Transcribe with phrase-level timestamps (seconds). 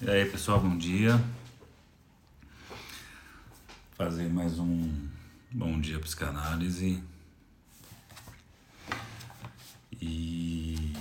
[0.00, 1.22] E aí, pessoal, bom dia.
[3.94, 5.08] Fazer mais um
[5.50, 7.02] bom dia psicanálise.
[10.00, 10.92] E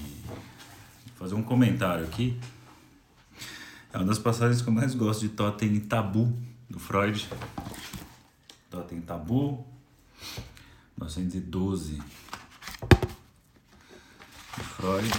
[1.16, 2.38] fazer um comentário aqui.
[3.94, 6.38] É uma das passagens que eu mais gosto de Totem e Tabu,
[6.70, 7.30] do Freud.
[8.70, 9.66] Totem e Tabu,
[10.98, 12.04] 1912, do
[14.78, 15.10] Freud,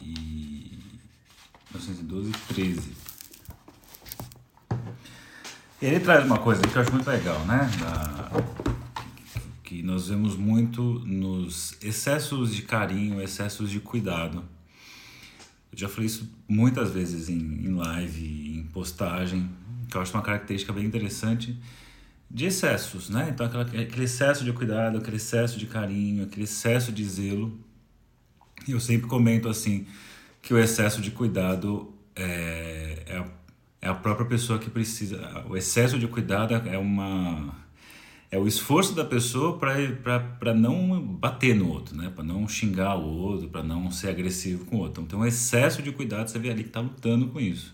[0.00, 0.78] e
[1.70, 2.92] 1912 13.
[5.82, 7.70] Ele traz uma coisa que eu acho muito legal, né?
[7.78, 8.30] Da,
[9.62, 14.42] que nós vemos muito nos excessos de carinho, excessos de cuidado.
[15.70, 19.50] Eu já falei isso muitas vezes em, em live, em postagem,
[19.90, 21.54] que eu acho uma característica bem interessante
[22.30, 23.28] de excessos, né?
[23.28, 27.60] Então, aquela, aquele excesso de cuidado, aquele excesso de carinho, aquele excesso de zelo.
[28.68, 29.86] Eu sempre comento assim
[30.40, 33.26] que o excesso de cuidado é, é, a,
[33.82, 35.44] é a própria pessoa que precisa.
[35.48, 37.64] O excesso de cuidado é uma
[38.34, 42.10] é o esforço da pessoa para não bater no outro, né?
[42.12, 45.04] para não xingar o outro, para não ser agressivo com o outro.
[45.04, 47.72] Então tem um excesso de cuidado, você vê ali que está lutando com isso.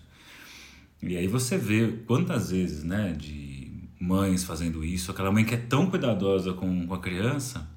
[1.01, 5.57] E aí você vê quantas vezes né, de mães fazendo isso, aquela mãe que é
[5.57, 7.67] tão cuidadosa com, com a criança,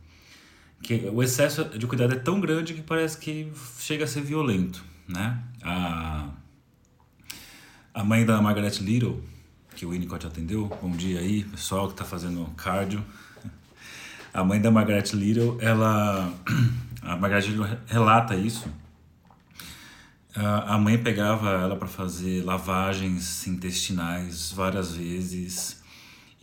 [0.84, 4.84] que o excesso de cuidado é tão grande que parece que chega a ser violento.
[5.08, 5.42] Né?
[5.62, 6.28] A,
[7.94, 9.24] a mãe da Margaret Little,
[9.74, 10.68] que o Winnicott atendeu.
[10.82, 13.02] Bom dia aí, pessoal que está fazendo cardio.
[14.32, 16.30] A mãe da Margaret Little, ela,
[17.00, 18.68] a Margaret Little relata isso.
[20.36, 25.82] A mãe pegava ela para fazer lavagens intestinais várias vezes.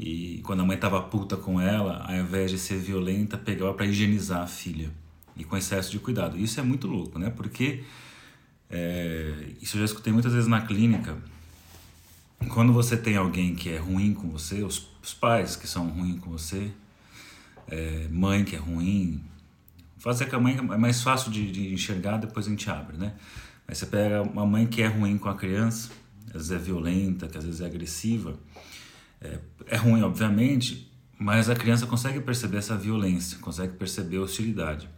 [0.01, 3.85] E quando a mãe estava puta com ela, ao invés de ser violenta, pegava para
[3.85, 4.89] higienizar a filha.
[5.37, 6.39] E com excesso de cuidado.
[6.39, 7.29] Isso é muito louco, né?
[7.29, 7.83] Porque
[8.67, 11.17] é, isso eu já escutei muitas vezes na clínica
[12.49, 16.19] quando você tem alguém que é ruim com você, os, os pais que são ruins
[16.19, 16.71] com você,
[17.67, 19.23] é, mãe que é ruim,
[19.97, 23.13] fazer com a mãe é mais fácil de, de, enxergar, depois a gente abre, né?
[23.67, 25.91] Mas você pega uma mãe que é ruim com a criança,
[26.27, 28.35] às vezes é violenta, que às vezes é agressiva,
[29.21, 34.89] é, é ruim, obviamente, mas a criança consegue perceber essa violência, consegue perceber a hostilidade.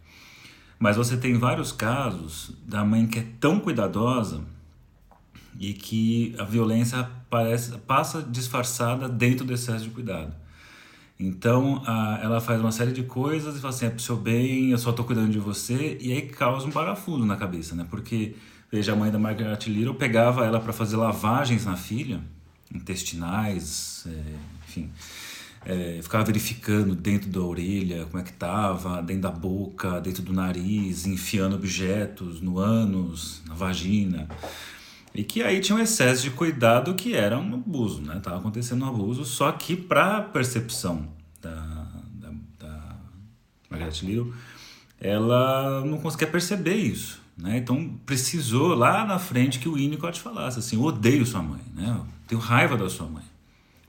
[0.78, 4.42] Mas você tem vários casos da mãe que é tão cuidadosa
[5.58, 10.34] e que a violência parece, passa disfarçada dentro do excesso de cuidado.
[11.18, 14.70] Então a, ela faz uma série de coisas e fala assim: é pro seu bem,
[14.70, 17.86] eu só tô cuidando de você, e aí causa um parafuso na cabeça, né?
[17.88, 18.34] Porque,
[18.70, 22.20] veja, a mãe da Margaret Little pegava ela para fazer lavagens na filha,
[22.74, 24.36] intestinais, é,
[24.66, 24.90] enfim.
[25.66, 30.32] É, ficava verificando dentro da orelha como é que tava, dentro da boca, dentro do
[30.32, 34.28] nariz, enfiando objetos no ânus, na vagina.
[35.14, 38.20] E que aí tinha um excesso de cuidado que era um abuso, né?
[38.20, 41.08] Tava acontecendo um abuso, só que para percepção
[41.40, 42.96] da, da, da
[43.70, 44.34] Margaret Little,
[45.00, 47.56] ela não conseguia perceber isso, né?
[47.58, 52.04] Então precisou lá na frente que o Winnicott falasse assim, odeio sua mãe, né?
[52.26, 53.24] Tenho raiva da sua mãe,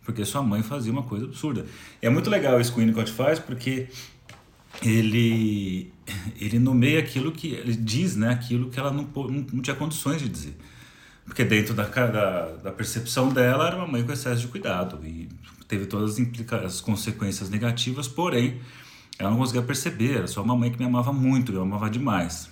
[0.04, 1.66] porque sua mãe fazia uma coisa absurda.
[2.02, 3.88] E é muito legal isso que o Winnicott faz, porque
[4.82, 5.92] ele
[6.40, 8.30] ele nomeia aquilo que ele diz, né?
[8.30, 10.58] Aquilo que ela não, não, não tinha condições de dizer.
[11.26, 15.28] Porque dentro da, da, da, percepção dela era uma mãe com excesso de cuidado e
[15.68, 18.62] teve todas as, implica as consequências negativas, porém
[19.18, 22.50] ela não conseguia perceber, era só uma mãe que me amava muito, eu amava demais.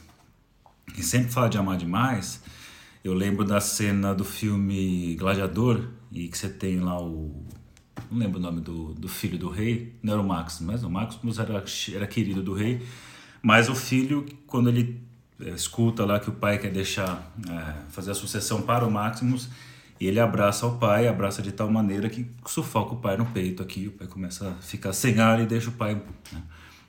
[0.97, 2.41] E sempre fala de amar demais,
[3.03, 7.45] eu lembro da cena do filme Gladiador, e que você tem lá o.
[8.11, 10.89] Não lembro o nome do, do filho do rei, não era o Maximus, mas o
[10.89, 11.63] Maximus era,
[11.94, 12.81] era querido do rei,
[13.41, 15.01] mas o filho, quando ele
[15.39, 19.49] é, escuta lá que o pai quer deixar é, fazer a sucessão para o Maximus
[20.07, 23.88] ele abraça o pai, abraça de tal maneira que sufoca o pai no peito aqui,
[23.88, 25.95] o pai começa a ficar sem ar e deixa o pai
[26.31, 26.44] né,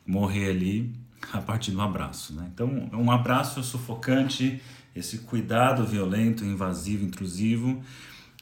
[0.06, 0.92] morrer ali
[1.32, 2.34] a partir do abraço.
[2.34, 2.50] Né?
[2.52, 4.60] Então, é um abraço sufocante,
[4.94, 7.82] esse cuidado violento, invasivo, intrusivo,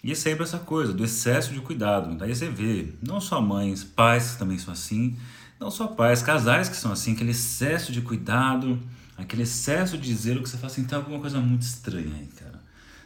[0.03, 2.15] e é sempre essa coisa do excesso de cuidado.
[2.17, 5.17] Daí você vê, não só mães, pais que também são assim,
[5.61, 8.79] não só pais, casais que são assim, aquele excesso de cuidado,
[9.17, 12.61] Aquele excesso de zelo que você fala assim, tem alguma coisa muito estranha aí, cara.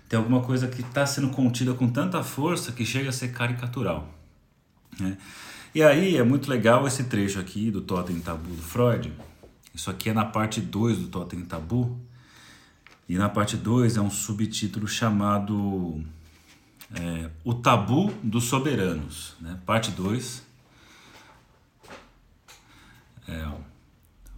[0.09, 4.09] Tem alguma coisa que está sendo contida com tanta força que chega a ser caricatural.
[4.99, 5.19] Né?
[5.75, 9.13] E aí é muito legal esse trecho aqui do Totem Tabu do Freud.
[9.75, 12.01] Isso aqui é na parte 2 do Totem Tabu.
[13.09, 16.03] E na parte 2 é um subtítulo chamado
[16.95, 19.59] É, o Tabu dos Soberanos, né?
[19.67, 20.45] parte 2.
[23.29, 23.61] É, o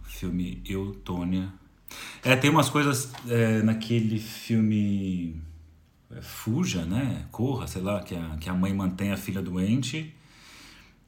[0.05, 1.53] filme Eutônia.
[2.23, 5.39] É, tem umas coisas é, naquele filme
[6.11, 7.27] é, Fuja, né?
[7.31, 10.13] Corra, sei lá, que a, que a mãe mantém a filha doente.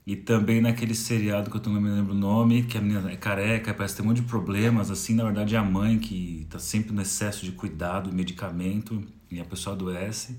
[0.06, 3.15] E também naquele seriado que eu não me lembro o nome, que a menina é
[3.15, 6.57] careca, parece ter um monte de problemas, assim, na verdade é a mãe que está
[6.57, 10.38] sempre no excesso de cuidado medicamento, e a pessoa adoece,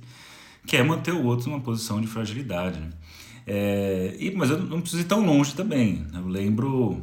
[0.67, 2.81] que é manter o outro numa posição de fragilidade.
[2.81, 2.91] Né?
[3.47, 6.07] É, e, mas eu não preciso ir tão longe também.
[6.13, 7.01] Eu lembro,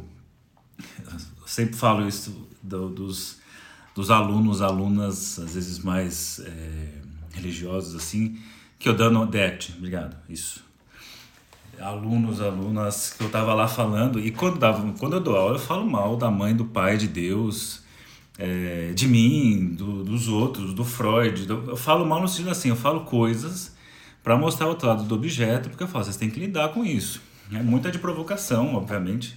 [0.78, 3.38] eu sempre falo isso do, dos,
[3.94, 6.92] dos alunos, alunas, às vezes mais é,
[7.32, 8.38] religiosos, assim,
[8.78, 10.69] que eu dando DECT, obrigado, isso
[11.80, 15.58] alunos, alunas que eu tava lá falando, e quando, dava, quando eu dou aula, eu
[15.58, 17.82] falo mal da mãe, do pai, de Deus,
[18.38, 21.46] é, de mim, do, dos outros, do Freud.
[21.46, 23.74] Do, eu falo mal no sentido assim, eu falo coisas
[24.22, 26.84] para mostrar o outro lado do objeto, porque eu falo, vocês têm que lidar com
[26.84, 27.20] isso.
[27.52, 29.36] É muita de provocação, obviamente.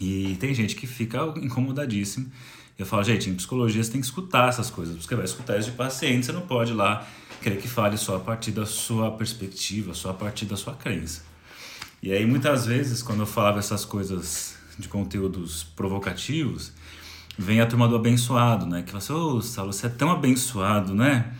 [0.00, 2.30] E tem gente que fica incomodadíssimo.
[2.78, 5.70] Eu falo, gente, em psicologia você tem que escutar essas coisas, porque vai escutar isso
[5.70, 7.06] de paciente, você não pode ir lá
[7.42, 11.22] querer que fale só a partir da sua perspectiva, só a partir da sua crença.
[12.02, 16.72] E aí muitas vezes quando eu falava essas coisas de conteúdos provocativos,
[17.38, 18.82] vem a turma do abençoado, né?
[18.82, 21.32] Que fala assim, ô oh, Saulo, você é tão abençoado, né?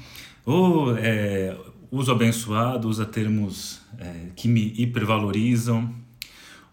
[0.44, 1.56] Ou é,
[1.90, 5.94] uso abençoado, usa termos é, que me hipervalorizam,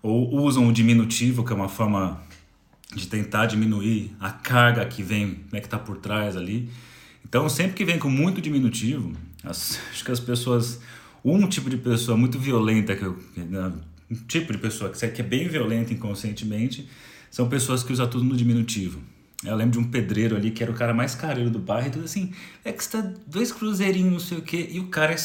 [0.01, 2.21] ou usam o diminutivo, que é uma forma
[2.93, 6.69] de tentar diminuir a carga que vem, né, que está por trás ali.
[7.25, 10.79] Então, sempre que vem com muito diminutivo, as, acho que as pessoas.
[11.25, 13.71] Um tipo de pessoa muito violenta, que eu, né,
[14.11, 16.89] um tipo de pessoa que é bem violenta inconscientemente,
[17.31, 18.99] são pessoas que usam tudo no diminutivo.
[19.43, 21.91] Eu lembro de um pedreiro ali que era o cara mais careiro do bairro e
[21.91, 22.31] tudo assim,
[22.63, 25.15] é que está dois cruzeirinhos, não sei o quê, e o cara,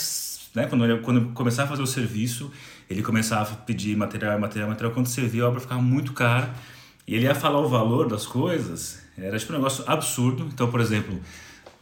[0.54, 2.50] né, quando, ele, quando começava a fazer o serviço,
[2.88, 6.54] ele começava a pedir material, material, material, quando você via a obra ficava muito cara,
[7.06, 10.48] e ele ia falar o valor das coisas, era tipo um negócio absurdo.
[10.52, 11.18] Então, por exemplo,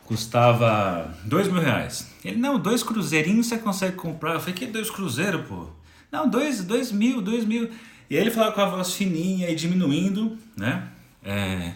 [0.06, 2.08] custava dois mil reais.
[2.24, 4.34] Ele, não, dois cruzeirinhos você consegue comprar.
[4.34, 5.68] Eu falei, que dois cruzeiros, pô?
[6.10, 7.68] Não, dois, dois mil, dois mil.
[8.08, 10.88] E aí ele falava com a voz fininha e diminuindo, né?
[11.22, 11.74] É,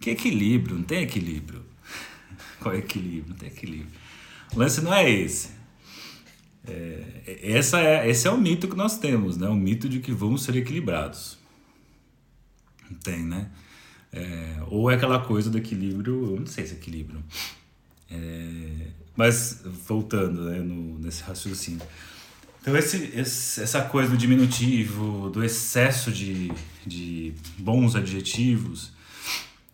[0.00, 1.62] que equilíbrio, não tem equilíbrio.
[2.60, 3.28] Qual é equilíbrio?
[3.28, 3.92] Não tem equilíbrio.
[4.54, 5.50] O lance não é esse.
[6.66, 9.48] É, essa é, esse é o mito que nós temos, né?
[9.48, 11.36] O mito de que vamos ser equilibrados.
[12.90, 13.50] Não tem, né?
[14.14, 17.20] É, ou é aquela coisa do equilíbrio, eu não sei se é equilíbrio.
[18.08, 21.84] É, mas voltando né, no, nesse raciocínio.
[22.62, 26.52] Então, esse, esse, essa coisa do diminutivo, do excesso de,
[26.86, 28.92] de bons adjetivos,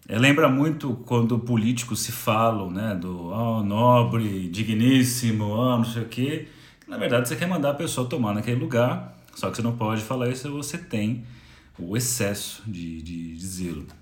[0.08, 6.02] é, lembra muito quando políticos se falam, né, do oh, nobre, digníssimo, oh, não sei
[6.02, 6.48] o quê.
[6.88, 10.02] Na verdade, você quer mandar a pessoa tomar naquele lugar, só que você não pode
[10.02, 11.24] falar isso você tem
[11.78, 13.99] o excesso de, de, de zelo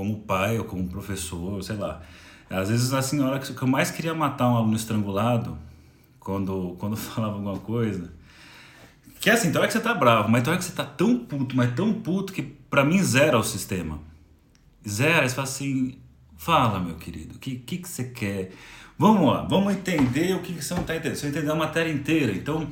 [0.00, 2.00] como pai ou como professor, sei lá.
[2.48, 5.58] Às vezes a senhora que eu mais queria matar um aluno estrangulado,
[6.18, 8.10] quando, quando falava alguma coisa,
[9.20, 10.86] que é assim, tem hora que você tá bravo, mas tem hora que você tá
[10.86, 13.98] tão puto, mas tão puto que pra mim zera o sistema.
[14.88, 15.98] Zera, você fala assim,
[16.38, 18.52] fala meu querido, o que, que, que você quer?
[18.96, 21.16] Vamos lá, vamos entender o que, que você não tá entendendo.
[21.16, 22.66] Você vai entender a matéria inteira, então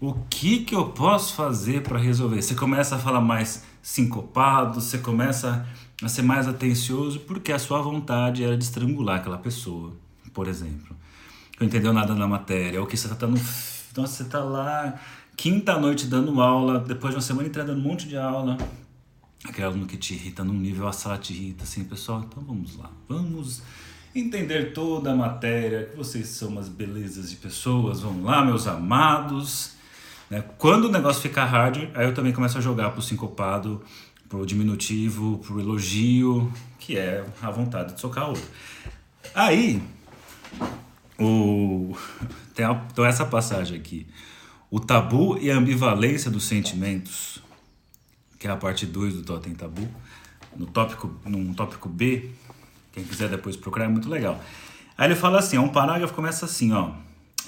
[0.00, 2.40] o que, que eu posso fazer para resolver?
[2.40, 5.66] Você começa a falar mais sincopado, você começa
[6.02, 9.92] a ser mais atencioso porque a sua vontade era de estrangular aquela pessoa,
[10.32, 10.96] por exemplo.
[11.58, 13.38] Não entendeu nada na matéria, ou que você está no.
[13.92, 14.98] Então você está lá,
[15.36, 18.56] quinta noite dando aula, depois de uma semana inteira dando um monte de aula.
[19.44, 22.76] Aquele aluno que te irrita num nível, a sala te irrita, assim, pessoal, então vamos
[22.76, 23.62] lá, vamos
[24.14, 29.76] entender toda a matéria, que vocês são umas belezas de pessoas, vamos lá, meus amados.
[30.28, 30.42] Né?
[30.58, 33.82] Quando o negócio ficar hard, aí eu também começo a jogar pro sincopado,
[34.30, 38.44] pro diminutivo, pro elogio, que é a vontade de socar outro.
[39.34, 39.82] Aí,
[41.18, 41.94] o...
[42.54, 42.86] tem a...
[42.90, 44.06] então essa passagem aqui.
[44.70, 47.42] O tabu e a ambivalência dos sentimentos,
[48.38, 49.86] que é a parte 2 do Totem Tabu,
[50.56, 52.30] no tópico, num tópico B,
[52.92, 54.40] quem quiser depois procurar, é muito legal.
[54.96, 56.92] Aí ele fala assim, um parágrafo começa assim, ó.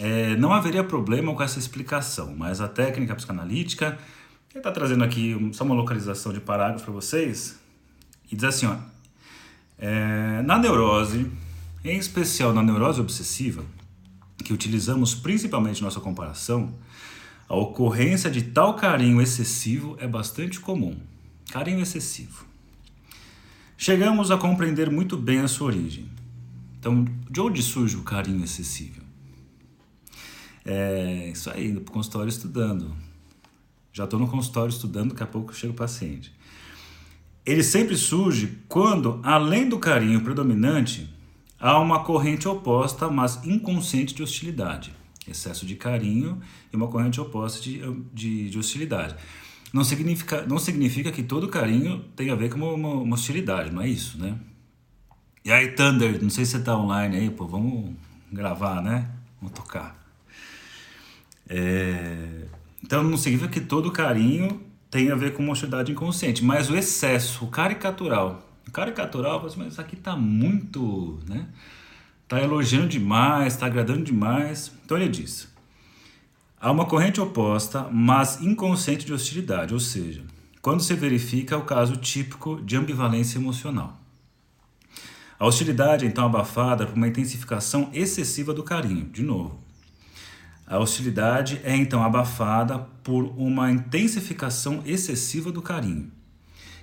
[0.00, 3.98] É, não haveria problema com essa explicação, mas a técnica psicanalítica
[4.52, 7.58] ele está trazendo aqui só uma localização de parágrafo para vocês
[8.30, 8.76] e diz assim: ó,
[9.78, 11.30] é, na neurose,
[11.82, 13.64] em especial na neurose obsessiva,
[14.44, 16.74] que utilizamos principalmente nossa comparação,
[17.48, 20.96] a ocorrência de tal carinho excessivo é bastante comum.
[21.50, 22.46] Carinho excessivo.
[23.76, 26.08] Chegamos a compreender muito bem a sua origem.
[26.78, 29.02] Então, de onde surge o carinho excessivo?
[30.64, 32.94] É isso aí, indo pro consultório estudando.
[33.92, 36.32] Já estou no consultório estudando, daqui a pouco chega o paciente.
[37.44, 41.12] Ele sempre surge quando, além do carinho predominante,
[41.58, 44.92] há uma corrente oposta, mas inconsciente de hostilidade.
[45.26, 46.40] Excesso de carinho
[46.72, 47.80] e uma corrente oposta de,
[48.12, 49.16] de, de hostilidade.
[49.72, 53.82] Não significa, não significa que todo carinho tem a ver com uma, uma, hostilidade, não
[53.82, 54.38] é isso, né?
[55.44, 57.94] E aí, Thunder, não sei se você tá online aí, pô, vamos
[58.30, 59.10] gravar, né?
[59.40, 59.98] Vamos tocar.
[61.48, 62.46] É...
[62.82, 64.60] Então não significa que todo carinho
[64.90, 68.46] tem a ver com uma hostilidade inconsciente, mas o excesso, o caricatural.
[68.66, 71.48] O caricatural, mas isso aqui tá muito, né?
[72.28, 74.72] Tá elogiando demais, tá agradando demais.
[74.84, 75.48] Então ele diz:
[76.60, 80.22] Há uma corrente oposta, mas inconsciente de hostilidade, ou seja,
[80.60, 83.98] quando se verifica o caso típico de ambivalência emocional.
[85.38, 89.58] A hostilidade é então abafada por uma intensificação excessiva do carinho, de novo.
[90.72, 96.10] A hostilidade é então abafada por uma intensificação excessiva do carinho,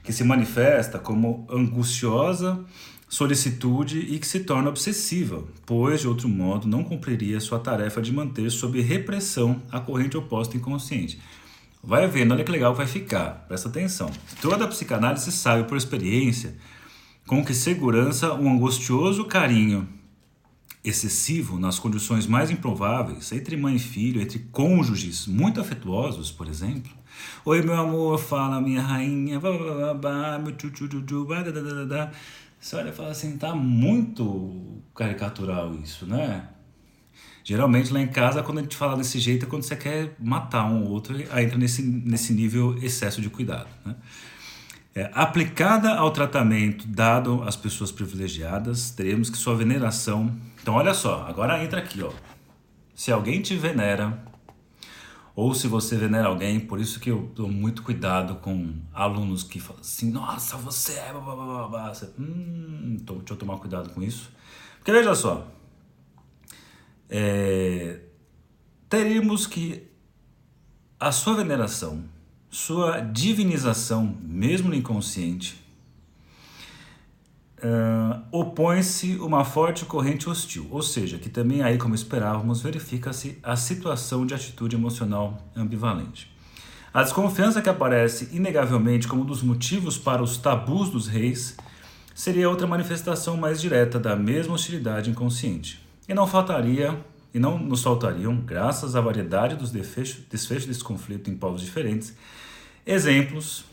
[0.03, 2.63] que se manifesta como angustiosa
[3.07, 8.13] solicitude e que se torna obsessiva, pois de outro modo não cumpriria sua tarefa de
[8.13, 11.19] manter sob repressão a corrente oposta inconsciente.
[11.83, 14.11] Vai vendo, olha que legal vai ficar, presta atenção.
[14.39, 16.55] Toda a psicanálise sabe por experiência
[17.25, 19.87] com que segurança um angustioso carinho
[20.83, 26.91] excessivo nas condições mais improváveis, entre mãe e filho, entre cônjuges muito afetuosos, por exemplo.
[27.43, 30.71] Oi, meu amor, fala minha rainha, meu tchu,
[32.59, 36.49] você olha e fala assim, tá muito caricatural isso, né?
[37.43, 40.65] Geralmente lá em casa, quando a gente fala desse jeito, é quando você quer matar
[40.65, 43.69] um ou outro, aí entra nesse, nesse nível excesso de cuidado.
[43.85, 43.95] Né?
[44.95, 50.35] É, aplicada ao tratamento dado às pessoas privilegiadas, teremos que sua veneração.
[50.61, 52.11] Então, olha só, agora entra aqui, ó.
[52.95, 54.21] Se alguém te venera,
[55.35, 59.57] ou se você venera alguém, por isso que eu dou muito cuidado com alunos que
[59.57, 61.93] falam assim, nossa, você é blá, blá, blá.
[61.93, 64.29] Você, hum, tô, deixa eu tomar cuidado com isso.
[64.77, 65.47] Porque veja só,
[67.09, 68.01] é,
[68.89, 69.87] teríamos que
[70.99, 72.03] a sua veneração,
[72.49, 75.63] sua divinização, mesmo no inconsciente,
[77.59, 83.55] uh, opõe-se uma forte corrente hostil, ou seja, que também aí, como esperávamos, verifica-se a
[83.55, 86.31] situação de atitude emocional ambivalente.
[86.91, 91.55] A desconfiança que aparece inegavelmente como um dos motivos para os tabus dos reis
[92.15, 95.79] seria outra manifestação mais direta da mesma hostilidade inconsciente.
[96.07, 96.99] E não faltaria
[97.33, 102.15] e não nos faltariam, graças à variedade dos desfechos, desfechos desse conflito em povos diferentes,
[102.85, 103.65] exemplos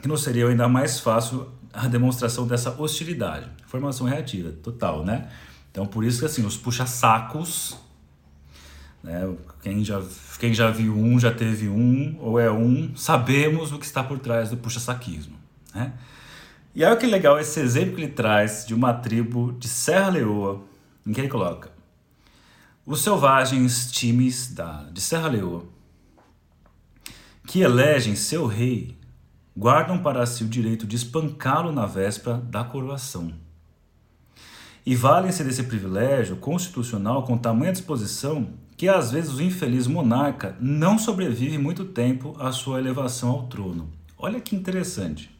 [0.00, 3.48] que nos seriam ainda mais fácil a demonstração dessa hostilidade.
[3.66, 5.28] Formação reativa, total, né?
[5.70, 7.76] Então, por isso que assim, os puxa-sacos,
[9.04, 9.30] né?
[9.62, 10.02] quem, já,
[10.38, 14.18] quem já viu um, já teve um, ou é um, sabemos o que está por
[14.18, 15.36] trás do puxa-saquismo,
[15.74, 15.92] né?
[16.74, 20.62] E olha que legal esse exemplo que ele traz de uma tribo de Serra Leoa,
[21.04, 21.79] em que ele coloca
[22.90, 25.62] os selvagens times da, de Serra Leoa,
[27.46, 28.98] que elegem seu rei
[29.56, 33.32] guardam para si o direito de espancá-lo na véspera da coroação.
[34.84, 40.98] E valem-se desse privilégio constitucional com tamanha disposição que às vezes o infeliz monarca não
[40.98, 43.88] sobrevive muito tempo à sua elevação ao trono.
[44.18, 45.30] Olha que interessante.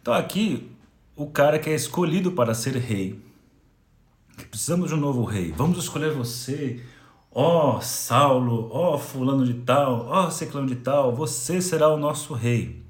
[0.00, 0.70] Então aqui
[1.16, 3.20] o cara que é escolhido para ser rei.
[4.46, 5.52] Precisamos de um novo rei.
[5.56, 6.82] Vamos escolher você,
[7.30, 11.88] ó oh, Saulo, ó oh, fulano de tal, ó oh, ciclano de tal, você será
[11.88, 12.82] o nosso rei.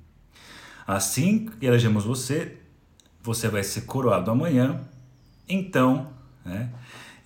[0.86, 2.56] Assim que elegemos você,
[3.22, 4.80] você vai ser coroado amanhã.
[5.48, 6.08] Então,
[6.44, 6.70] né?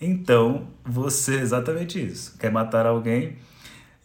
[0.01, 2.37] Então, você, exatamente isso.
[2.39, 3.39] Quer matar alguém?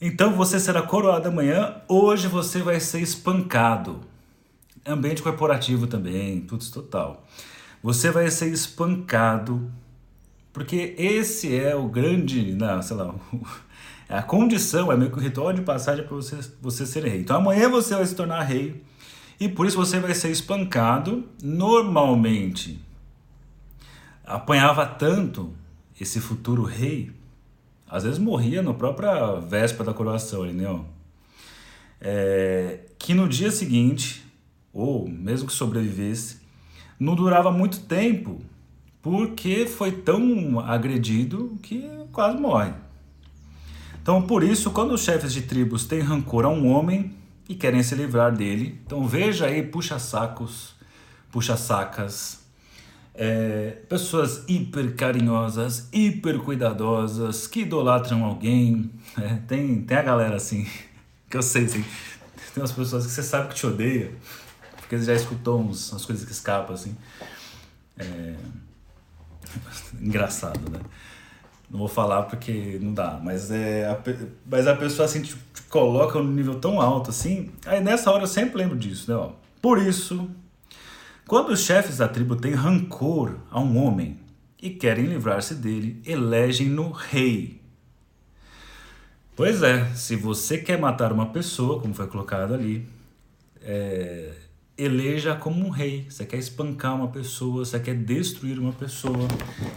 [0.02, 1.82] Então você será coroado amanhã.
[1.88, 4.00] Hoje você vai ser espancado.
[4.86, 7.28] Ambiente corporativo também, tudo total.
[7.84, 9.70] Você vai ser espancado,
[10.52, 13.14] porque esse é o grande, não, sei lá,
[14.10, 17.22] a condição, é meio que o ritual de passagem para você, você ser rei.
[17.22, 18.84] Então amanhã você vai se tornar rei
[19.40, 21.24] e por isso você vai ser espancado.
[21.42, 22.80] Normalmente,
[24.26, 25.54] apanhava tanto
[26.00, 27.12] esse futuro rei,
[27.88, 30.86] às vezes morria na própria véspera da coroação, entendeu?
[32.02, 34.26] É, que no dia seguinte,
[34.72, 36.38] ou mesmo que sobrevivesse,
[37.00, 38.42] não durava muito tempo,
[39.02, 42.74] porque foi tão agredido que quase morre.
[44.02, 47.14] Então, por isso, quando os chefes de tribos têm rancor a um homem,
[47.50, 48.80] e querem se livrar dele.
[48.86, 50.76] Então veja aí puxa-sacos,
[51.32, 52.38] puxa-sacas,
[53.22, 58.90] É, pessoas hiper carinhosas, hiper cuidadosas, que idolatram alguém.
[59.18, 60.66] É, tem, tem a galera assim,
[61.30, 61.84] que eu sei, assim,
[62.54, 64.14] tem umas pessoas que você sabe que te odeia,
[64.78, 66.96] porque você já escutou uns, umas coisas que escapam assim.
[67.98, 68.36] É...
[70.00, 70.80] Engraçado, né?
[71.70, 74.00] Não vou falar porque não dá, mas, é, a,
[74.46, 77.52] mas a pessoa assim te, te coloca num nível tão alto assim.
[77.66, 79.16] Aí nessa hora eu sempre lembro disso, né?
[79.16, 79.32] Ó.
[79.62, 80.30] Por isso,
[81.28, 84.20] quando os chefes da tribo têm rancor a um homem
[84.62, 87.62] e querem livrar-se dele, elegem-no rei.
[89.36, 92.86] Pois é, se você quer matar uma pessoa, como foi colocado ali,
[93.62, 94.34] é,
[94.80, 96.08] eleja como um rei.
[96.10, 99.28] Você quer espancar uma pessoa, você quer destruir uma pessoa.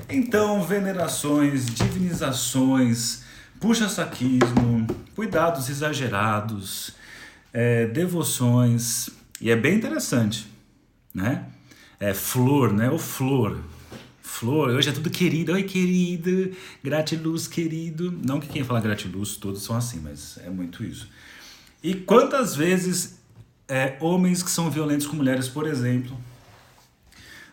[0.09, 3.25] Então, venerações, divinizações,
[3.59, 6.93] puxa-saquismo, cuidados exagerados,
[7.53, 9.11] é, devoções.
[9.41, 10.47] E é bem interessante,
[11.13, 11.47] né?
[11.99, 12.89] É flor, né?
[12.89, 13.59] O flor.
[14.23, 15.53] Flor, hoje é tudo querido.
[15.53, 16.53] Oi, querido.
[16.83, 18.17] Gratiluz, querido.
[18.25, 21.09] Não que quem fala gratiluz, todos são assim, mas é muito isso.
[21.83, 23.22] E quantas vezes
[23.69, 26.17] é, homens que são violentos com mulheres, por exemplo,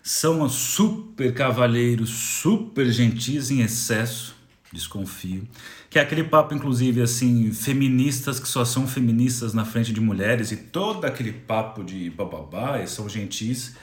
[0.01, 4.36] são super cavalheiros, super gentis em excesso,
[4.72, 5.48] desconfio.
[5.89, 10.51] Que é aquele papo, inclusive, assim, feministas que só são feministas na frente de mulheres
[10.51, 13.75] e todo aquele papo de bababá e são gentis,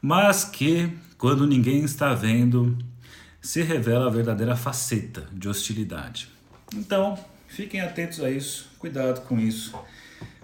[0.00, 2.76] mas que, quando ninguém está vendo,
[3.40, 6.28] se revela a verdadeira faceta de hostilidade.
[6.74, 7.18] Então,
[7.48, 9.74] fiquem atentos a isso, cuidado com isso.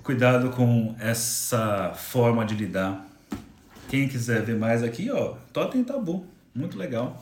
[0.06, 3.04] Cuidado com essa forma de lidar.
[3.88, 7.20] Quem quiser ver mais aqui, ó, Totem Tabu, muito legal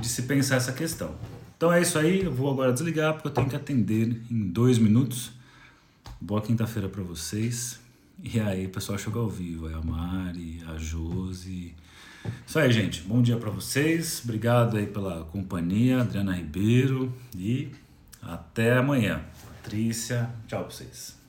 [0.00, 1.12] de se pensar essa questão.
[1.56, 4.78] Então é isso aí, eu vou agora desligar porque eu tenho que atender em dois
[4.78, 5.32] minutos.
[6.20, 7.80] Boa quinta-feira para vocês.
[8.22, 11.74] E aí, pessoal chegou ao vivo, é a Mari, a Josi.
[12.46, 13.02] Isso aí, gente.
[13.02, 14.20] Bom dia para vocês.
[14.22, 17.72] Obrigado aí pela companhia, Adriana Ribeiro e
[18.22, 19.20] até amanhã.
[19.64, 21.19] Patrícia, tchau para vocês.